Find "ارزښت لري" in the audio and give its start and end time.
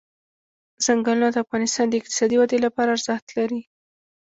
2.95-3.61